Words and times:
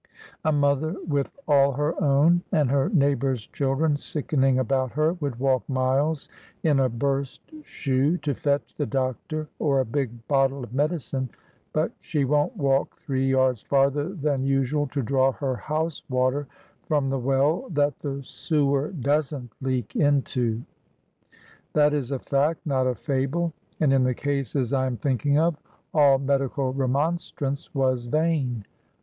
A 0.43 0.51
mother 0.51 0.95
with 1.07 1.31
all 1.47 1.73
her 1.73 1.93
own 2.01 2.41
and 2.51 2.71
her 2.71 2.89
neighbors' 2.89 3.45
children 3.45 3.97
sickening 3.97 4.57
about 4.57 4.93
her 4.93 5.13
would 5.13 5.37
walk 5.39 5.69
miles 5.69 6.27
in 6.63 6.79
a 6.79 6.89
burst 6.89 7.41
shoe 7.63 8.17
to 8.17 8.33
fetch 8.33 8.73
the 8.73 8.87
doctor 8.87 9.47
or 9.59 9.79
a 9.79 9.85
big 9.85 10.27
bottle 10.27 10.63
of 10.63 10.73
medicine, 10.73 11.29
but 11.71 11.91
she 12.01 12.25
won't 12.25 12.57
walk 12.57 12.97
three 12.97 13.29
yards 13.29 13.61
farther 13.61 14.09
than 14.09 14.43
usual 14.43 14.87
to 14.87 15.03
draw 15.03 15.33
her 15.33 15.55
house 15.55 16.01
water 16.09 16.47
from 16.87 17.11
the 17.11 17.19
well 17.19 17.67
that 17.69 17.99
the 17.99 18.23
sewer 18.23 18.89
doesn't 19.01 19.53
leak 19.61 19.95
into. 19.95 20.63
That 21.73 21.93
is 21.93 22.09
a 22.09 22.17
fact, 22.17 22.65
not 22.65 22.87
a 22.87 22.95
fable; 22.95 23.53
and, 23.79 23.93
in 23.93 24.03
the 24.03 24.15
cases 24.15 24.73
I 24.73 24.87
am 24.87 24.97
thinking 24.97 25.37
of, 25.37 25.57
all 25.93 26.17
medical 26.17 26.73
remonstrance 26.73 27.71
was 27.75 28.07
vain. 28.07 28.65